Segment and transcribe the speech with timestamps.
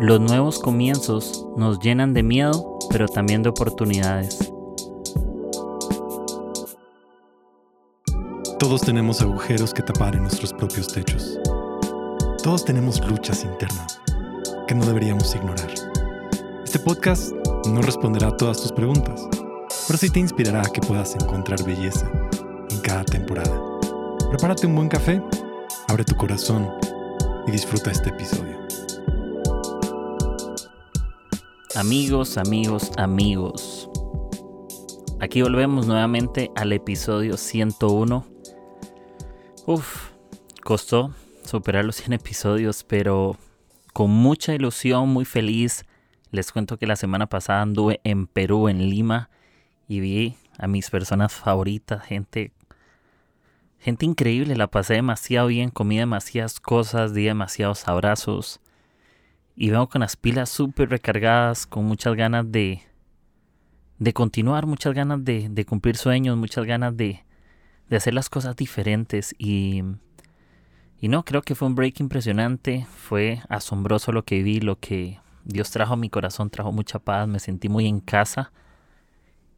[0.00, 4.52] Los nuevos comienzos nos llenan de miedo, pero también de oportunidades.
[8.58, 11.40] Todos tenemos agujeros que tapar en nuestros propios techos.
[12.42, 13.98] Todos tenemos luchas internas
[14.68, 15.72] que no deberíamos ignorar.
[16.62, 17.32] Este podcast
[17.66, 19.26] no responderá a todas tus preguntas,
[19.86, 22.06] pero sí te inspirará a que puedas encontrar belleza
[22.68, 23.62] en cada temporada.
[24.28, 25.22] Prepárate un buen café,
[25.88, 26.68] abre tu corazón
[27.46, 28.55] y disfruta este episodio.
[31.76, 33.90] Amigos, amigos, amigos.
[35.20, 38.26] Aquí volvemos nuevamente al episodio 101.
[39.66, 40.12] Uf,
[40.64, 41.12] costó
[41.44, 43.36] superar los 100 episodios, pero
[43.92, 45.84] con mucha ilusión, muy feliz.
[46.30, 49.28] Les cuento que la semana pasada anduve en Perú, en Lima,
[49.86, 52.52] y vi a mis personas favoritas, gente,
[53.78, 54.56] gente increíble.
[54.56, 58.62] La pasé demasiado bien, comí demasiadas cosas, di demasiados abrazos
[59.56, 62.82] y vengo con las pilas súper recargadas, con muchas ganas de,
[63.98, 67.24] de continuar, muchas ganas de, de cumplir sueños, muchas ganas de,
[67.88, 69.34] de, hacer las cosas diferentes.
[69.38, 69.82] Y,
[71.00, 75.20] y no, creo que fue un break impresionante, fue asombroso lo que vi, lo que
[75.44, 78.52] Dios trajo a mi corazón, trajo mucha paz, me sentí muy en casa.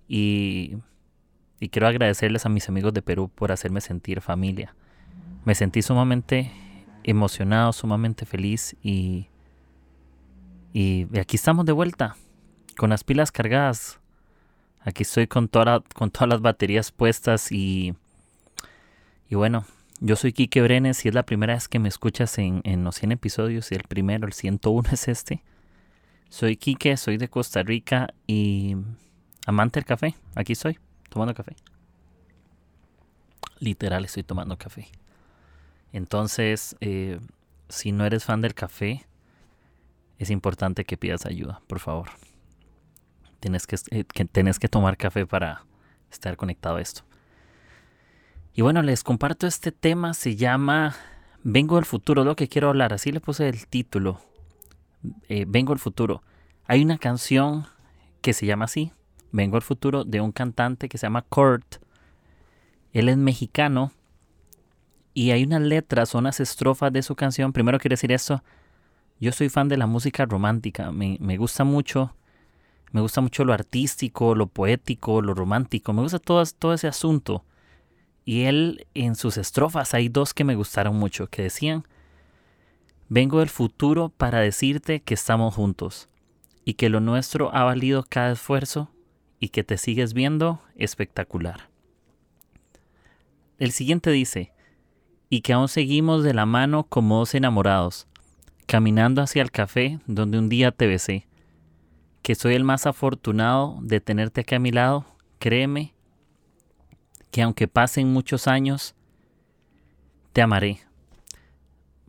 [0.06, 0.76] Y,
[1.58, 4.76] y quiero agradecerles a mis amigos de Perú por hacerme sentir familia.
[5.44, 6.52] Me sentí sumamente
[7.02, 9.28] emocionado, sumamente feliz y
[10.72, 12.16] y aquí estamos de vuelta,
[12.76, 14.00] con las pilas cargadas.
[14.80, 17.94] Aquí estoy con, toda, con todas las baterías puestas y,
[19.28, 19.66] y bueno,
[20.00, 22.96] yo soy Kike Brenes y es la primera vez que me escuchas en, en los
[22.96, 25.42] 100 episodios y el primero, el 101 es este.
[26.28, 28.76] Soy Kike, soy de Costa Rica y
[29.46, 30.14] amante del café.
[30.34, 31.56] Aquí estoy, tomando café.
[33.58, 34.88] Literal estoy tomando café.
[35.92, 37.18] Entonces, eh,
[37.68, 39.06] si no eres fan del café,
[40.18, 42.10] es importante que pidas ayuda, por favor.
[43.40, 45.64] Tienes que, eh, que tomar café para
[46.10, 47.02] estar conectado a esto.
[48.54, 50.96] Y bueno, les comparto este tema, se llama
[51.44, 54.20] Vengo del futuro, lo que quiero hablar, así le puse el título,
[55.28, 56.22] eh, Vengo del futuro.
[56.66, 57.66] Hay una canción
[58.20, 58.92] que se llama así,
[59.30, 61.76] Vengo del futuro, de un cantante que se llama Kurt.
[62.92, 63.92] Él es mexicano
[65.14, 67.52] y hay unas letras, unas estrofas de su canción.
[67.52, 68.42] Primero quiero decir esto,
[69.20, 72.14] yo soy fan de la música romántica, me, gusta mucho,
[72.92, 77.44] me gusta mucho lo artístico, lo poético, lo romántico, me gusta todo, todo ese asunto.
[78.24, 81.84] Y él en sus estrofas hay dos que me gustaron mucho, que decían,
[83.08, 86.08] vengo del futuro para decirte que estamos juntos
[86.64, 88.90] y que lo nuestro ha valido cada esfuerzo
[89.40, 91.70] y que te sigues viendo espectacular.
[93.58, 94.52] El siguiente dice,
[95.30, 98.07] y que aún seguimos de la mano como dos enamorados,
[98.68, 101.26] caminando hacia el café donde un día te besé.
[102.20, 105.06] Que soy el más afortunado de tenerte aquí a mi lado,
[105.38, 105.94] créeme
[107.30, 108.94] que aunque pasen muchos años,
[110.34, 110.80] te amaré.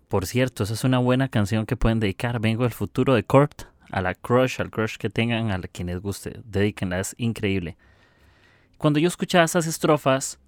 [0.09, 2.41] Por cierto, esa es una buena canción que pueden dedicar.
[2.41, 6.41] Vengo del futuro de Kurt, a la crush, al crush que tengan, a quienes guste.
[6.43, 7.77] Dedíquenla, es increíble.
[8.77, 10.39] Cuando yo escuchaba esas estrofas,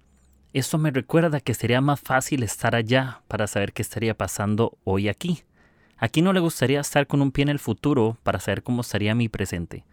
[0.52, 5.08] esto me recuerda que sería más fácil estar allá para saber qué estaría pasando hoy
[5.08, 5.42] aquí.
[6.02, 8.80] ¿A quién no le gustaría estar con un pie en el futuro para saber cómo
[8.80, 9.84] estaría mi presente?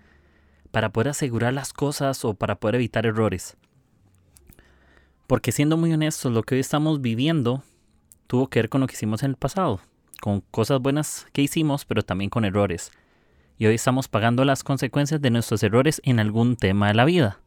[0.72, 3.58] Para poder asegurar las cosas o para poder evitar errores.
[5.28, 7.62] Porque siendo muy honestos, lo que hoy estamos viviendo
[8.26, 9.82] tuvo que ver con lo que hicimos en el pasado,
[10.20, 12.92] con cosas buenas que hicimos, pero también con errores.
[13.60, 17.40] Y hoy estamos pagando las consecuencias de nuestros errores en algún tema de la vida.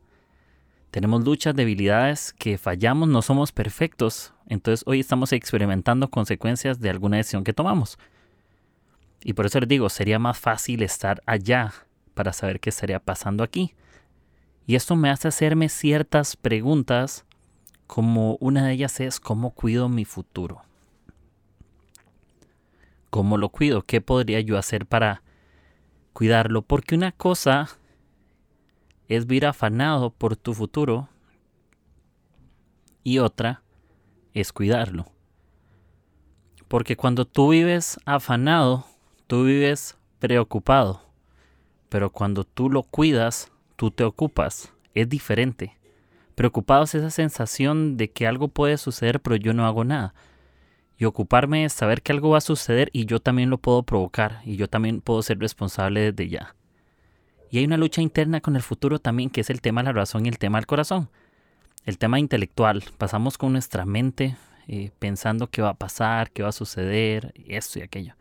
[0.93, 7.17] Tenemos luchas, debilidades que fallamos, no somos perfectos, entonces hoy estamos experimentando consecuencias de alguna
[7.17, 7.99] decisión que tomamos.
[9.25, 11.73] Y por eso les digo, sería más fácil estar allá
[12.15, 13.75] para saber qué estaría pasando aquí.
[14.67, 17.25] Y esto me hace hacerme ciertas preguntas,
[17.87, 20.63] como una de ellas es cómo cuido mi futuro.
[23.11, 23.83] ¿Cómo lo cuido?
[23.83, 25.23] ¿Qué podría yo hacer para
[26.15, 26.63] cuidarlo?
[26.63, 27.69] Porque una cosa
[29.09, 31.09] es vivir afanado por tu futuro
[33.05, 33.63] y otra
[34.33, 35.07] es cuidarlo.
[36.69, 38.87] Porque cuando tú vives afanado,
[39.33, 41.01] Tú vives preocupado,
[41.89, 44.75] pero cuando tú lo cuidas, tú te ocupas.
[44.93, 45.79] Es diferente.
[46.35, 50.13] Preocupado es esa sensación de que algo puede suceder, pero yo no hago nada.
[50.99, 54.43] Y ocuparme es saber que algo va a suceder y yo también lo puedo provocar
[54.45, 56.55] y yo también puedo ser responsable desde ya.
[57.51, 59.93] Y hay una lucha interna con el futuro también, que es el tema de la
[59.95, 61.09] razón y el tema del corazón.
[61.87, 62.85] El tema intelectual.
[62.99, 64.37] Pasamos con nuestra mente
[64.69, 68.15] eh, pensando qué va a pasar, qué va a suceder, esto y aquello.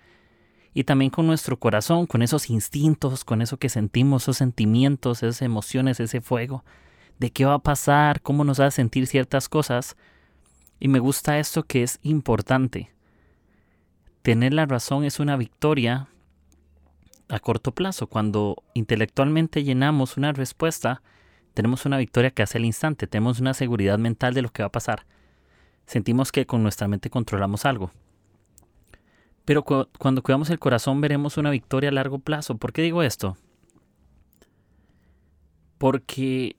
[0.73, 5.41] Y también con nuestro corazón, con esos instintos, con eso que sentimos, esos sentimientos, esas
[5.41, 6.63] emociones, ese fuego,
[7.19, 9.97] de qué va a pasar, cómo nos a sentir ciertas cosas.
[10.79, 12.91] Y me gusta esto que es importante.
[14.21, 16.07] Tener la razón es una victoria
[17.27, 18.07] a corto plazo.
[18.07, 21.01] Cuando intelectualmente llenamos una respuesta,
[21.53, 24.67] tenemos una victoria que hace el instante, tenemos una seguridad mental de lo que va
[24.67, 25.05] a pasar.
[25.85, 27.91] Sentimos que con nuestra mente controlamos algo.
[29.45, 32.57] Pero cuando cuidamos el corazón veremos una victoria a largo plazo.
[32.57, 33.37] ¿Por qué digo esto?
[35.77, 36.55] Porque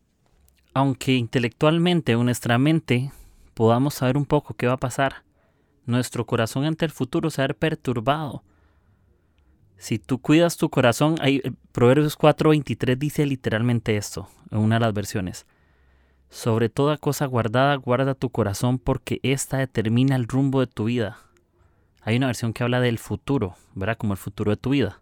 [0.75, 3.12] aunque intelectualmente o nuestra mente
[3.55, 5.23] podamos saber un poco qué va a pasar,
[5.87, 8.43] nuestro corazón ante el futuro se va a ver perturbado.
[9.76, 14.81] Si tú cuidas tu corazón, hay, eh, Proverbios 4:23 dice literalmente esto, en una de
[14.81, 15.46] las versiones.
[16.31, 21.19] Sobre toda cosa guardada, guarda tu corazón porque ésta determina el rumbo de tu vida.
[22.04, 23.96] Hay una versión que habla del futuro, ¿verdad?
[23.96, 25.00] Como el futuro de tu vida.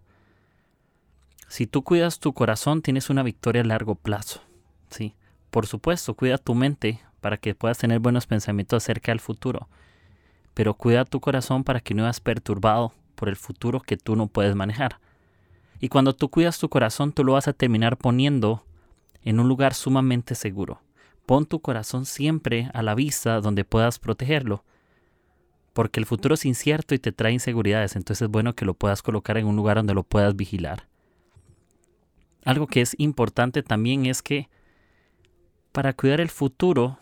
[1.48, 4.42] Si tú cuidas tu corazón, tienes una victoria a largo plazo.
[4.90, 5.14] Sí.
[5.50, 9.68] Por supuesto, cuida tu mente para que puedas tener buenos pensamientos acerca del futuro.
[10.54, 14.26] Pero cuida tu corazón para que no seas perturbado por el futuro que tú no
[14.26, 15.00] puedes manejar.
[15.80, 18.64] Y cuando tú cuidas tu corazón, tú lo vas a terminar poniendo
[19.22, 20.82] en un lugar sumamente seguro.
[21.24, 24.64] Pon tu corazón siempre a la vista donde puedas protegerlo
[25.80, 29.00] porque el futuro es incierto y te trae inseguridades, entonces es bueno que lo puedas
[29.00, 30.88] colocar en un lugar donde lo puedas vigilar.
[32.44, 34.50] Algo que es importante también es que
[35.72, 36.98] para cuidar el futuro,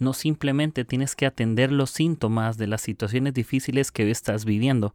[0.00, 4.92] no simplemente tienes que atender los síntomas de las situaciones difíciles que estás viviendo,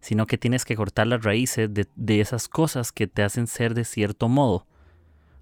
[0.00, 3.84] sino que tienes que cortar las raíces de, esas cosas que te hacen ser de
[3.84, 4.66] cierto modo.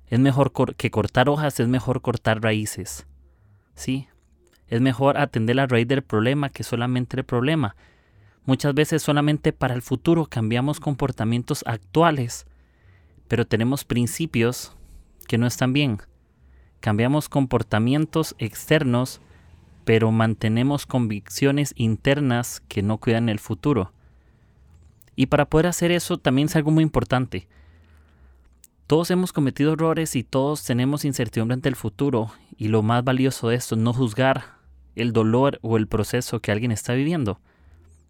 [0.09, 3.07] Es mejor que cortar hojas, es mejor cortar raíces.
[3.75, 4.07] Sí,
[4.71, 7.75] es mejor atender la raíz del problema que solamente el problema.
[8.47, 12.47] Muchas veces solamente para el futuro cambiamos comportamientos actuales,
[13.27, 14.77] pero tenemos principios
[15.27, 15.99] que no están bien.
[16.79, 19.21] Cambiamos comportamientos externos,
[19.85, 23.93] pero mantenemos convicciones internas que no cuidan el futuro.
[25.17, 27.49] Y para poder hacer eso también es algo muy importante.
[28.87, 33.49] Todos hemos cometido errores y todos tenemos incertidumbre ante el futuro, y lo más valioso
[33.49, 34.60] de esto es no juzgar
[34.97, 37.41] el dolor o el proceso que alguien está viviendo.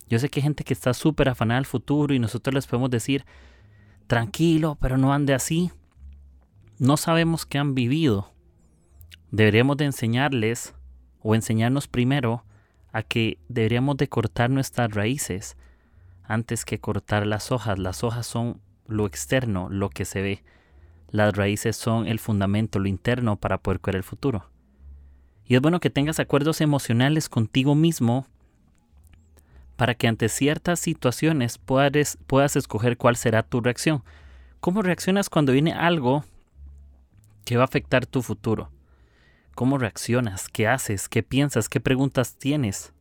[0.08, 2.90] Yo sé que hay gente que está súper afanada al futuro y nosotros les podemos
[2.90, 3.24] decir,
[4.06, 5.70] tranquilo, pero no ande así.
[6.78, 8.32] No sabemos qué han vivido.
[9.30, 10.74] Deberíamos de enseñarles
[11.20, 12.44] o enseñarnos primero
[12.92, 15.56] a que deberíamos de cortar nuestras raíces
[16.24, 17.78] antes que cortar las hojas.
[17.78, 20.42] Las hojas son lo externo, lo que se ve.
[21.10, 24.50] Las raíces son el fundamento, lo interno para poder cuidar el futuro.
[25.46, 28.26] Y es bueno que tengas acuerdos emocionales contigo mismo
[29.76, 34.04] para que ante ciertas situaciones puedas, puedas escoger cuál será tu reacción.
[34.60, 36.24] ¿Cómo reaccionas cuando viene algo
[37.44, 38.70] que va a afectar tu futuro?
[39.54, 40.48] ¿Cómo reaccionas?
[40.48, 41.08] ¿Qué haces?
[41.08, 41.68] ¿Qué piensas?
[41.68, 42.92] ¿Qué preguntas tienes?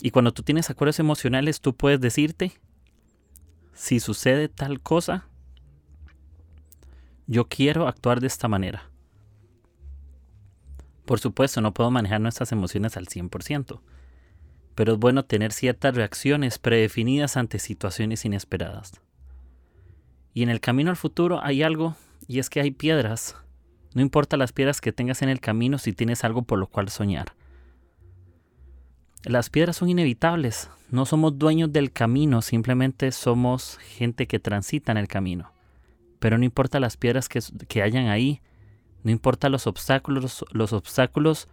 [0.00, 2.52] Y cuando tú tienes acuerdos emocionales, tú puedes decirte,
[3.72, 5.26] si sucede tal cosa,
[7.26, 8.90] yo quiero actuar de esta manera.
[11.04, 13.80] Por supuesto, no puedo manejar nuestras emociones al 100%,
[14.74, 19.00] pero es bueno tener ciertas reacciones predefinidas ante situaciones inesperadas.
[20.32, 23.36] Y en el camino al futuro hay algo, y es que hay piedras.
[23.94, 26.88] No importa las piedras que tengas en el camino si tienes algo por lo cual
[26.88, 27.34] soñar.
[29.24, 34.98] Las piedras son inevitables, no somos dueños del camino, simplemente somos gente que transita en
[34.98, 35.52] el camino.
[36.18, 38.40] Pero no importa las piedras que, que hayan ahí,
[39.04, 41.48] no importa los obstáculos, los obstáculos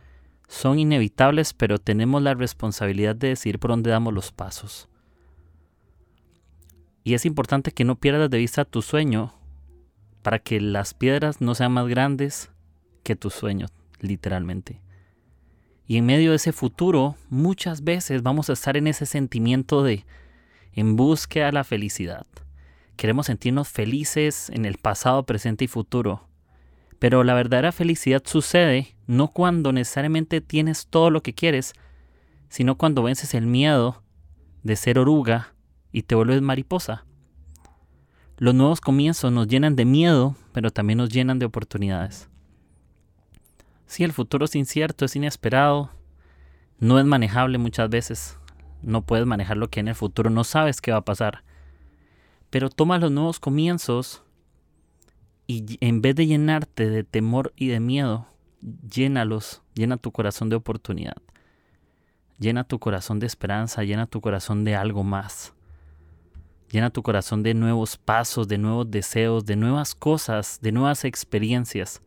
[0.47, 4.87] son inevitables, pero tenemos la responsabilidad de decir por dónde damos los pasos.
[7.03, 9.33] Y es importante que no pierdas de vista tu sueño
[10.21, 12.51] para que las piedras no sean más grandes
[13.03, 13.67] que tu sueño,
[13.99, 14.81] literalmente.
[15.87, 20.05] Y en medio de ese futuro, muchas veces vamos a estar en ese sentimiento de
[20.73, 22.25] en búsqueda de la felicidad.
[22.95, 26.30] Queremos sentirnos felices en el pasado, presente y futuro.
[27.01, 31.73] Pero la verdadera felicidad sucede no cuando necesariamente tienes todo lo que quieres,
[32.47, 34.03] sino cuando vences el miedo
[34.61, 35.55] de ser oruga
[35.91, 37.05] y te vuelves mariposa.
[38.37, 42.29] Los nuevos comienzos nos llenan de miedo, pero también nos llenan de oportunidades.
[43.87, 45.89] Si el futuro es incierto, es inesperado,
[46.77, 48.37] no es manejable muchas veces.
[48.83, 51.43] No puedes manejar lo que en el futuro no sabes qué va a pasar.
[52.51, 54.21] Pero toma los nuevos comienzos
[55.47, 58.27] y en vez de llenarte de temor y de miedo,
[58.89, 61.17] llénalos, llena tu corazón de oportunidad.
[62.39, 65.53] Llena tu corazón de esperanza, llena tu corazón de algo más.
[66.71, 72.01] Llena tu corazón de nuevos pasos, de nuevos deseos, de nuevas cosas, de nuevas experiencias.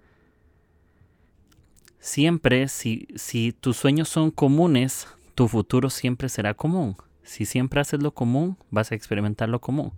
[1.99, 6.97] Siempre, si, si tus sueños son comunes, tu futuro siempre será común.
[7.23, 9.93] Si siempre haces lo común, vas a experimentar lo común.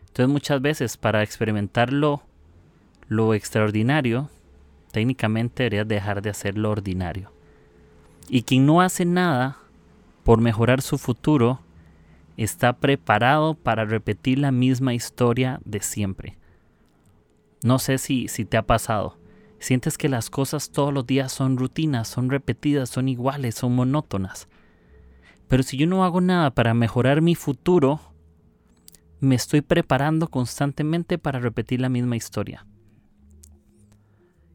[0.00, 2.22] Entonces muchas veces para experimentar lo,
[3.08, 4.30] lo extraordinario,
[4.92, 7.32] técnicamente deberías dejar de hacer lo ordinario.
[8.28, 9.58] Y quien no hace nada
[10.22, 11.60] por mejorar su futuro,
[12.36, 16.36] está preparado para repetir la misma historia de siempre.
[17.62, 19.16] No sé si, si te ha pasado.
[19.58, 24.48] Sientes que las cosas todos los días son rutinas, son repetidas, son iguales, son monótonas.
[25.48, 28.00] Pero si yo no hago nada para mejorar mi futuro,
[29.20, 32.66] me estoy preparando constantemente para repetir la misma historia.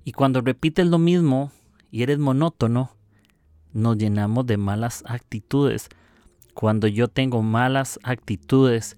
[0.04, 1.52] Y cuando repites lo mismo
[1.92, 2.92] y eres monótono,
[3.74, 5.90] nos llenamos de malas actitudes.
[6.54, 8.98] Cuando yo tengo malas actitudes,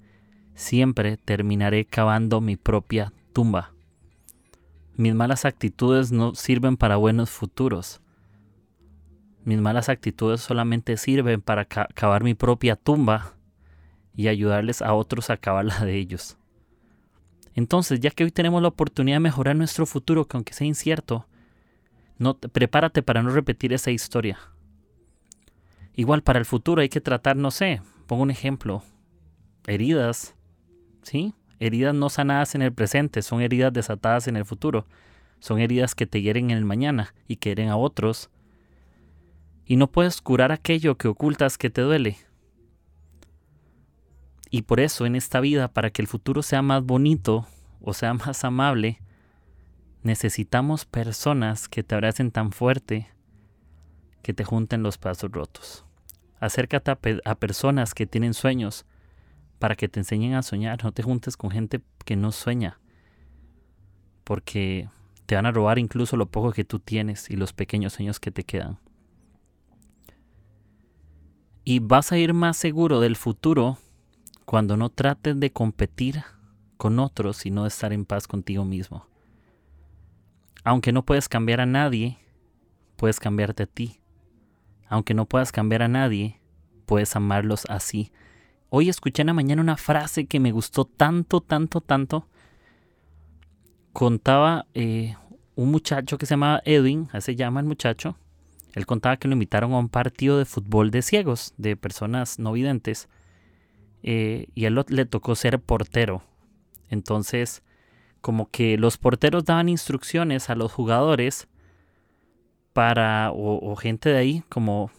[0.55, 3.71] siempre terminaré cavando mi propia tumba.
[4.95, 8.01] Mis malas actitudes no sirven para buenos futuros.
[9.43, 13.33] Mis malas actitudes solamente sirven para cavar mi propia tumba
[14.15, 16.37] y ayudarles a otros a cavar la de ellos.
[17.55, 21.27] Entonces, ya que hoy tenemos la oportunidad de mejorar nuestro futuro, que aunque sea incierto,
[22.17, 24.39] no, prepárate para no repetir esa historia.
[25.93, 28.83] Igual para el futuro hay que tratar, no sé, pongo un ejemplo,
[29.67, 30.35] heridas,
[31.01, 31.33] ¿sí?
[31.59, 34.87] Heridas no sanadas en el presente, son heridas desatadas en el futuro.
[35.39, 38.29] Son heridas que te hieren en el mañana y que hieren a otros.
[39.65, 42.17] Y no puedes curar aquello que ocultas que te duele.
[44.53, 47.47] Y por eso en esta vida, para que el futuro sea más bonito
[47.79, 49.01] o sea más amable,
[50.03, 53.07] necesitamos personas que te abracen tan fuerte
[54.21, 55.85] que te junten los pasos rotos.
[56.39, 56.91] Acércate
[57.23, 58.85] a, personas que tienen sueños
[59.57, 60.83] para que te enseñen a soñar.
[60.83, 62.79] No te juntes con gente que no sueña,
[64.23, 64.89] porque
[65.27, 68.31] te van a robar incluso lo poco que tú tienes y los pequeños sueños que
[68.31, 68.79] te quedan.
[71.63, 73.77] Y vas a ir más seguro del futuro
[74.51, 76.25] cuando no trates de competir
[76.75, 79.07] con otros, y no de estar en paz contigo mismo.
[80.65, 82.17] Aunque no puedes cambiar a nadie,
[82.97, 84.01] puedes cambiarte a ti.
[84.89, 86.41] Aunque no puedas cambiar a nadie,
[86.85, 88.11] puedes amarlos así.
[88.69, 92.27] Hoy escuché en la mañana una frase que me gustó tanto, tanto, tanto.
[93.93, 95.15] Contaba eh,
[95.55, 98.17] un muchacho que se llamaba Edwin, así se llama el muchacho.
[98.73, 102.51] Él contaba que lo invitaron a un partido de fútbol de ciegos, de personas no
[102.51, 103.07] videntes.
[104.03, 106.23] Eh, y él le tocó ser portero.
[106.89, 107.63] Entonces,
[108.21, 111.47] como que los porteros daban instrucciones a los jugadores
[112.73, 114.91] para, o, gente de ahí, como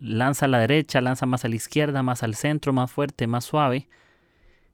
[0.00, 3.44] lanza a la derecha, lanza más a la izquierda, más al centro, más fuerte, más
[3.44, 3.88] suave.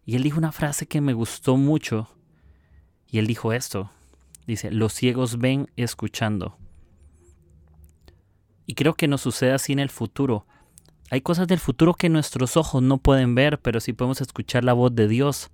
[0.04, 2.08] Y él dijo una frase que me gustó mucho.
[3.10, 3.90] Y él dijo esto.
[4.46, 6.56] Dice, los ciegos ven escuchando.
[8.66, 10.46] Y creo que nos sucede así en el futuro.
[11.10, 14.74] Hay cosas del futuro que nuestros ojos no pueden ver, pero sí podemos escuchar la
[14.74, 15.50] voz de Dios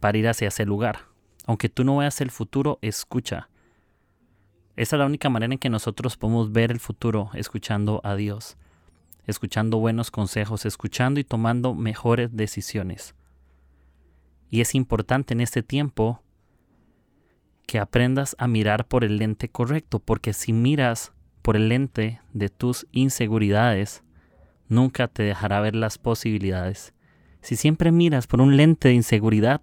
[0.00, 1.06] para ir hacia ese lugar.
[1.46, 3.48] Aunque tú no veas el futuro, escucha.
[4.76, 8.56] Esa es la única manera en que nosotros podemos ver el futuro, escuchando a Dios,
[9.24, 13.14] escuchando buenos consejos, escuchando y tomando mejores decisiones.
[14.50, 16.22] Y es importante en este tiempo
[17.66, 21.12] que aprendas a mirar por el lente correcto, porque si miras
[21.42, 24.02] por el lente de tus inseguridades,
[24.68, 26.94] nunca te dejará ver las posibilidades.
[27.40, 29.60] Si siempre miras por un lente de inseguridad,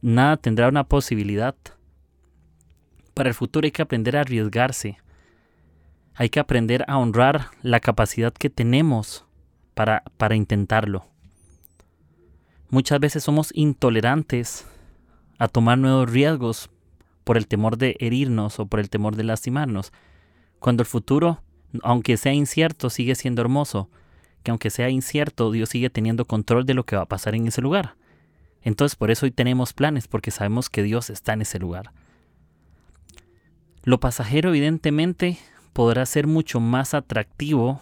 [0.00, 1.54] nada tendrá una posibilidad.
[3.14, 4.98] Para el futuro hay que aprender a arriesgarse.
[6.14, 9.24] Hay que aprender a honrar la capacidad que tenemos
[9.74, 11.06] para, para intentarlo.
[12.68, 14.66] Muchas veces somos intolerantes
[15.38, 16.70] a tomar nuevos riesgos
[17.24, 19.92] por el temor de herirnos o por el temor de lastimarnos,
[20.58, 21.42] cuando el futuro
[21.82, 23.88] aunque sea incierto, sigue siendo hermoso.
[24.42, 27.46] Que aunque sea incierto, Dios sigue teniendo control de lo que va a pasar en
[27.46, 27.94] ese lugar.
[28.62, 31.92] Entonces por eso hoy tenemos planes, porque sabemos que Dios está en ese lugar.
[33.84, 35.38] Lo pasajero evidentemente
[35.72, 37.80] podrá ser mucho más atractivo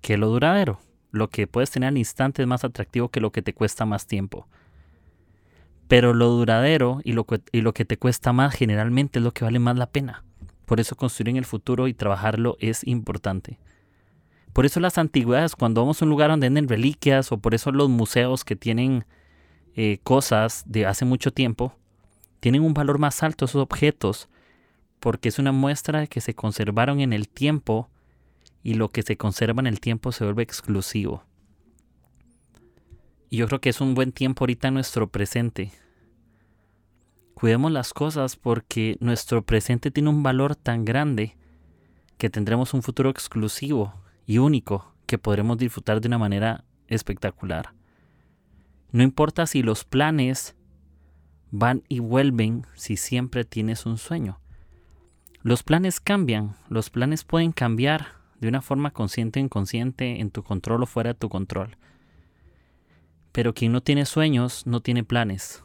[0.00, 0.80] que lo duradero.
[1.10, 4.06] Lo que puedes tener al instante es más atractivo que lo que te cuesta más
[4.06, 4.46] tiempo.
[5.88, 7.38] Pero lo duradero y lo, que,
[7.84, 10.24] te cuesta más generalmente es lo que vale más la pena.
[10.70, 13.58] Por eso construir en el futuro y trabajarlo es importante.
[14.52, 17.72] Por eso las antigüedades, cuando vamos a un lugar donde venden reliquias, o por eso
[17.72, 19.04] los museos que tienen
[19.74, 21.74] eh, cosas de hace mucho tiempo,
[22.38, 24.28] tienen un valor más alto esos objetos,
[25.00, 27.90] porque es una muestra de que se conservaron en el tiempo
[28.62, 31.24] y lo que se conserva en el tiempo se vuelve exclusivo.
[33.28, 35.72] Y yo creo que es un buen tiempo ahorita en nuestro presente.
[37.40, 41.38] Cuidemos las cosas porque nuestro presente tiene un valor tan grande
[42.18, 43.94] que tendremos un futuro exclusivo
[44.26, 47.72] y único que podremos disfrutar de una manera espectacular.
[48.92, 50.54] No importa si los planes
[51.50, 54.38] van y vuelven si siempre tienes un sueño.
[55.40, 60.42] Los planes cambian, los planes pueden cambiar de una forma consciente o inconsciente en tu
[60.42, 61.78] control o fuera de tu control.
[63.32, 65.64] Pero quien no tiene sueños no tiene planes.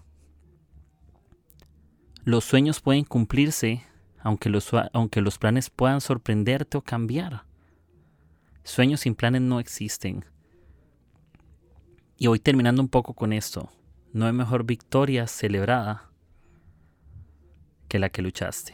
[2.25, 3.83] Los sueños pueden cumplirse
[4.19, 7.43] aunque los, aunque los planes puedan sorprenderte o cambiar.
[8.63, 10.25] Sueños sin planes no existen.
[12.17, 13.69] Y voy terminando un poco con esto.
[14.11, 16.09] No hay mejor victoria celebrada
[17.87, 18.73] que la que luchaste.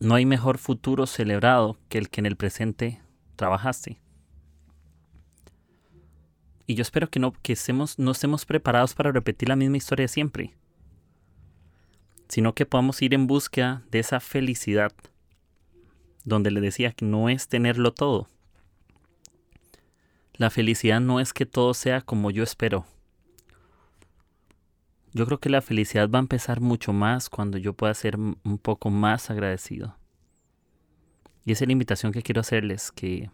[0.00, 3.00] No hay mejor futuro celebrado que el que en el presente
[3.36, 4.02] trabajaste.
[6.66, 10.06] Y yo espero que no, que estemos, no estemos preparados para repetir la misma historia
[10.06, 10.54] siempre,
[12.30, 14.92] sino que podamos ir en busca de esa felicidad,
[16.24, 18.28] donde le decía que no es tenerlo todo.
[20.34, 22.86] La felicidad no es que todo sea como yo espero.
[25.12, 28.58] Yo creo que la felicidad va a empezar mucho más cuando yo pueda ser un
[28.62, 29.96] poco más agradecido.
[31.44, 33.28] Y esa es la invitación que quiero hacerles, que,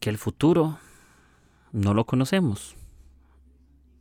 [0.00, 0.80] que el futuro
[1.70, 2.74] no lo conocemos.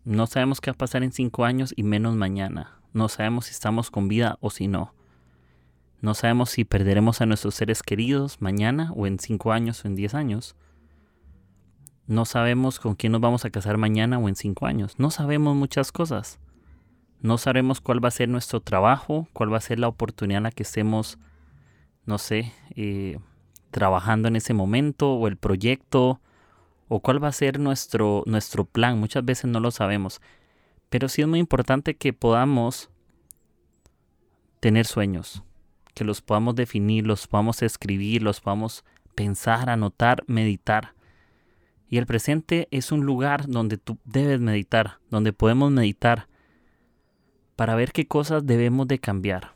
[0.03, 2.82] No sabemos qué va a pasar en cinco años y menos mañana.
[2.93, 4.93] No sabemos si estamos con vida o si no.
[6.01, 9.95] No sabemos si perderemos a nuestros seres queridos mañana o en cinco años o en
[9.95, 10.55] diez años.
[12.05, 14.99] No sabemos con quién nos vamos a casar mañana o en cinco años.
[14.99, 16.39] No sabemos muchas cosas.
[17.21, 20.43] No sabemos cuál va a ser nuestro trabajo, cuál va a ser la oportunidad en
[20.43, 21.17] la que estemos,
[22.05, 23.17] no sé, eh,
[23.71, 26.19] trabajando en ese momento o el proyecto
[26.89, 28.99] o cuál va a ser nuestro, nuestro plan.
[28.99, 30.21] Muchas veces no lo sabemos.
[30.93, 32.91] Pero sí es muy importante que podamos
[34.59, 35.41] tener sueños,
[35.95, 40.93] que los podamos definir, los podamos escribir, los podamos pensar, anotar, meditar.
[41.89, 46.27] Y el presente es un lugar donde tú debes meditar, donde podemos meditar
[47.55, 49.55] para ver qué cosas debemos de cambiar.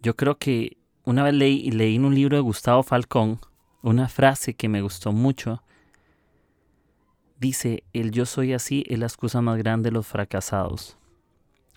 [0.00, 3.40] Yo creo que una vez leí, leí en un libro de Gustavo Falcón
[3.82, 5.64] una frase que me gustó mucho.
[7.42, 10.96] Dice, el yo soy así es la excusa más grande de los fracasados.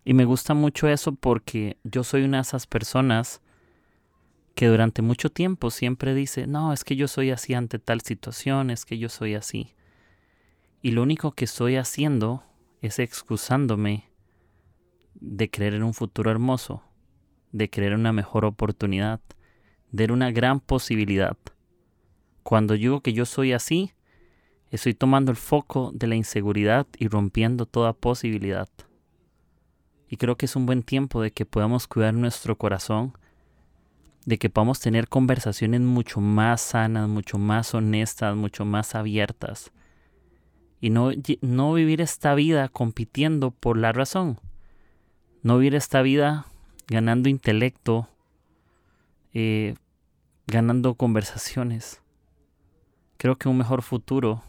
[0.03, 3.41] Y me gusta mucho eso porque yo soy una de esas personas
[4.53, 8.69] que durante mucho tiempo siempre dice, no, es que yo soy así ante tal situación,
[8.69, 9.73] es que yo soy así.
[10.83, 12.43] Y lo único que estoy haciendo
[12.83, 14.11] es excusándome
[15.15, 16.83] de creer en un futuro hermoso,
[17.51, 19.19] de creer en una mejor oportunidad,
[19.91, 21.35] de una gran posibilidad.
[22.43, 23.94] Cuando digo que yo soy así,
[24.71, 28.69] estoy tomando el foco de la inseguridad y rompiendo toda posibilidad.
[30.09, 33.13] Y creo que es un buen tiempo de que podamos cuidar nuestro corazón,
[34.25, 39.71] de que podamos tener conversaciones mucho más sanas, mucho más honestas, mucho más abiertas.
[40.81, 44.39] Y no, no vivir esta vida compitiendo por la razón.
[45.41, 46.45] No vivir esta vida
[46.87, 48.07] ganando intelecto,
[49.33, 49.75] eh,
[50.47, 52.01] ganando conversaciones.
[53.17, 54.43] Creo que un mejor futuro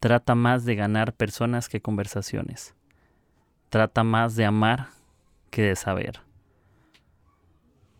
[0.00, 2.74] trata más de ganar personas que conversaciones.
[3.68, 4.88] Trata más de amar
[5.50, 6.20] que de saber.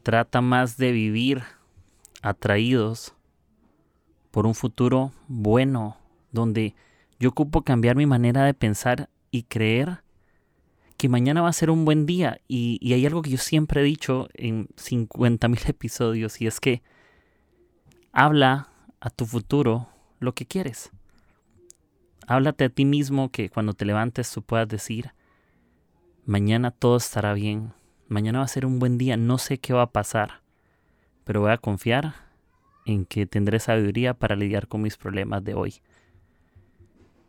[0.03, 1.43] Trata más de vivir
[2.23, 3.15] atraídos
[4.31, 5.99] por un futuro bueno,
[6.33, 6.75] donde
[7.19, 10.03] yo ocupo cambiar mi manera de pensar y creer
[10.97, 12.41] que mañana va a ser un buen día.
[12.49, 16.61] Y, y hay algo que yo siempre he dicho en 50 mil episodios y es
[16.61, 16.83] que
[18.13, 20.91] habla a tu futuro lo que quieres.
[22.27, 25.13] Háblate a ti mismo que cuando te levantes tú puedas decir,
[26.25, 27.73] mañana todo estará bien,
[28.09, 30.43] mañana va a ser un buen día, no sé qué va a pasar,
[31.25, 32.15] pero voy a confiar
[32.87, 35.75] en que tendré sabiduría para lidiar con mis problemas de hoy.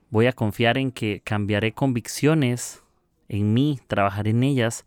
[0.10, 2.84] Voy a confiar en que cambiaré convicciones
[3.30, 4.86] en mí, trabajaré en ellas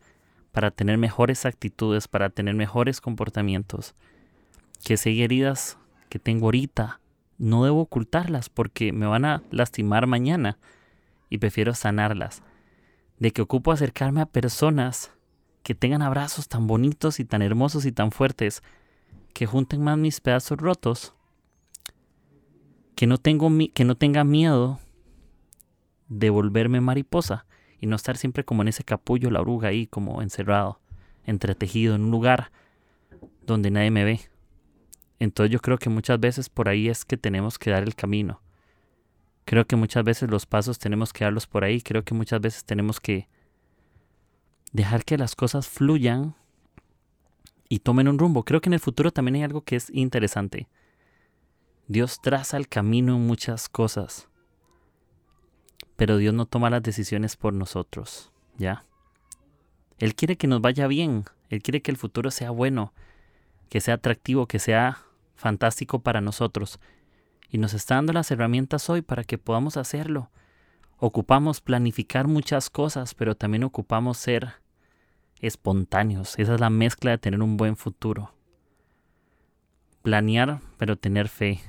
[0.52, 3.94] para tener mejores actitudes, para tener mejores comportamientos,
[4.84, 7.00] que seguir heridas que tengo ahorita,
[7.38, 10.58] no debo ocultarlas porque me van a lastimar mañana
[11.30, 12.42] y prefiero sanarlas.
[13.18, 15.12] De que ocupo acercarme a personas
[15.62, 18.62] que tengan abrazos tan bonitos y tan hermosos y tan fuertes,
[19.32, 21.14] que junten más mis pedazos rotos,
[22.94, 24.78] que no, tengo que no tenga miedo
[26.08, 27.46] de volverme mariposa
[27.80, 30.80] y no estar siempre como en ese capullo, la oruga ahí, como encerrado,
[31.24, 32.52] entretejido en un lugar
[33.46, 34.20] donde nadie me ve
[35.24, 38.42] Entonces yo creo que muchas veces por ahí es que tenemos que dar el camino.
[39.46, 41.80] Creo que muchas veces los pasos tenemos que darlos por ahí.
[41.80, 43.26] Creo que muchas veces tenemos que
[44.72, 46.34] dejar que las cosas fluyan
[47.70, 48.44] y tomen un rumbo.
[48.44, 50.68] Creo que en el futuro también hay algo que es interesante.
[51.88, 54.28] Dios traza el camino en muchas cosas,
[55.96, 58.84] pero Dios no toma las decisiones por nosotros, ¿ya?
[59.98, 62.92] Él quiere que nos vaya bien, Él quiere que el futuro sea bueno,
[63.68, 66.80] que sea atractivo, que sea fantástico para nosotros.
[67.48, 70.30] Y nos está dando las herramientas hoy para que podamos hacerlo.
[70.98, 74.54] Ocupamos planificar muchas cosas, pero también ocupamos ser
[75.40, 76.38] espontáneos.
[76.38, 78.34] Esa es la mezcla de tener un buen futuro.
[80.02, 81.60] Planear, pero tener fe.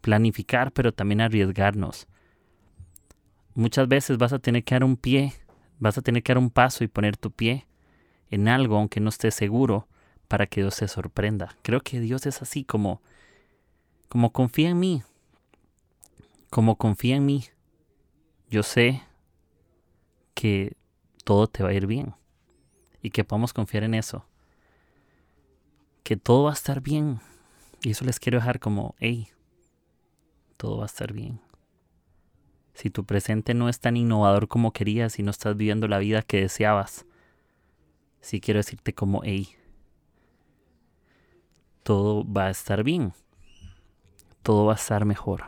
[0.00, 2.08] Planificar, pero también arriesgarnos.
[3.54, 5.34] Muchas veces vas a tener que dar un pie,
[5.78, 7.66] vas a tener que dar un paso y poner tu pie
[8.30, 9.86] en algo aunque no estés seguro
[10.32, 11.58] para que Dios se sorprenda.
[11.60, 13.02] Creo que Dios es así como
[14.08, 15.02] como confía en mí.
[16.48, 17.44] Como confía en mí.
[18.48, 19.02] Yo sé
[20.32, 20.74] que
[21.24, 22.14] todo te va a ir bien
[23.02, 24.24] y que podamos confiar en eso.
[26.02, 27.20] Que todo va a estar bien.
[27.82, 29.28] Y eso les quiero dejar como, hey,
[30.56, 31.42] todo va a estar bien.
[32.72, 36.22] Si tu presente no es tan innovador como querías y no estás viviendo la vida
[36.22, 37.04] que deseabas,
[38.22, 39.58] sí quiero decirte como, hey,
[41.82, 43.12] todo va a estar bien.
[44.42, 45.44] Todo va a estar mejor.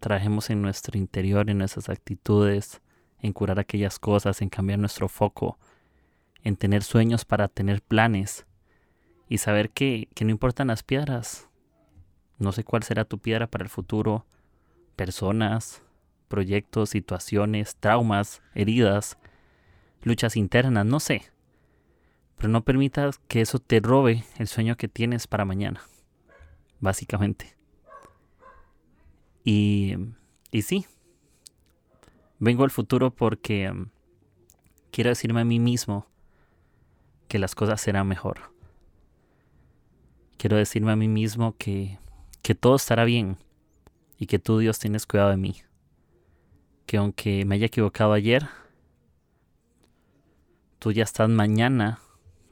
[0.00, 2.80] Trajemos en nuestro interior, en nuestras actitudes,
[3.20, 5.58] en curar aquellas cosas, en cambiar nuestro foco,
[6.42, 8.46] en tener sueños para tener planes
[9.28, 11.48] y saber que, que no importan las piedras.
[12.38, 14.24] No sé cuál será tu piedra para el futuro,
[14.96, 15.82] personas,
[16.28, 19.18] proyectos, situaciones, traumas, heridas,
[20.02, 21.30] luchas internas, no sé.
[22.40, 25.82] Pero no permitas que eso te robe el sueño que tienes para mañana,
[26.80, 27.54] básicamente.
[29.44, 29.94] Y,
[30.50, 30.86] y sí,
[32.38, 33.90] vengo al futuro porque um,
[34.90, 36.06] quiero decirme a mí mismo
[37.28, 38.54] que las cosas serán mejor.
[40.38, 41.98] Quiero decirme a mí mismo que,
[42.40, 43.36] que todo estará bien
[44.16, 45.60] y que tú, Dios, tienes cuidado de mí.
[46.86, 48.48] Que aunque me haya equivocado ayer,
[50.78, 52.00] tú ya estás mañana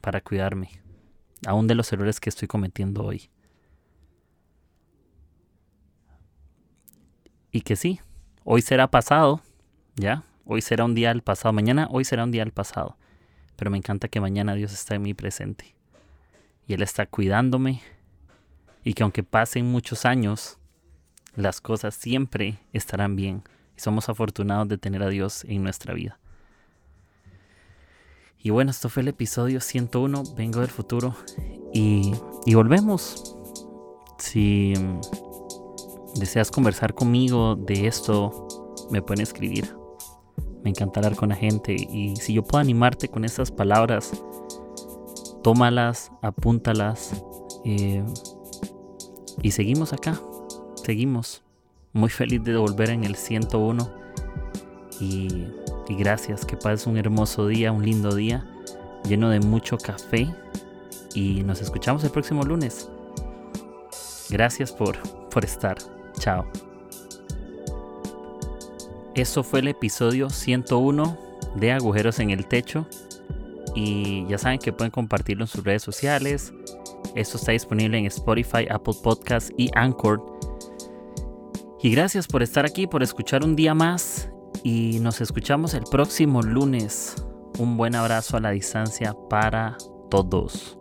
[0.01, 0.69] para cuidarme,
[1.45, 3.29] aún de los errores que estoy cometiendo hoy.
[7.51, 7.99] Y que sí,
[8.43, 9.41] hoy será pasado,
[9.95, 10.23] ¿ya?
[10.45, 12.97] Hoy será un día al pasado, mañana hoy será un día al pasado.
[13.55, 15.75] Pero me encanta que mañana Dios está en mi presente.
[16.65, 17.81] Y Él está cuidándome.
[18.83, 20.57] Y que aunque pasen muchos años,
[21.35, 23.43] las cosas siempre estarán bien.
[23.75, 26.18] Y somos afortunados de tener a Dios en nuestra vida.
[28.41, 30.23] Y bueno, esto fue el episodio 101.
[30.35, 31.15] Vengo del futuro.
[31.73, 32.13] Y,
[32.45, 33.35] y volvemos.
[34.17, 34.73] Si
[36.15, 38.47] deseas conversar conmigo de esto,
[38.91, 39.79] me pueden escribir
[40.63, 44.11] me encanta hablar con la gente y si yo puedo animarte con estas palabras,
[45.43, 47.23] tómalas, apúntalas
[47.65, 48.03] eh,
[49.41, 50.19] y seguimos acá,
[50.83, 51.43] seguimos.
[51.91, 53.91] Muy feliz de volver en el 101
[54.99, 55.47] y,
[55.89, 58.45] y gracias, que pases un hermoso día, un lindo día,
[59.03, 60.33] lleno de mucho café
[61.15, 62.87] y nos escuchamos el próximo lunes.
[64.29, 64.97] Gracias por,
[65.29, 65.77] por estar.
[66.19, 66.45] Chao.
[69.15, 71.17] Eso fue el episodio 101
[71.55, 72.85] de Agujeros en el Techo.
[73.75, 76.53] Y ya saben que pueden compartirlo en sus redes sociales.
[77.15, 80.23] Esto está disponible en Spotify, Apple Podcasts y Anchor.
[81.81, 84.29] Y gracias por estar aquí, por escuchar un día más.
[84.63, 87.15] Y nos escuchamos el próximo lunes.
[87.57, 89.77] Un buen abrazo a la distancia para
[90.09, 90.78] todos.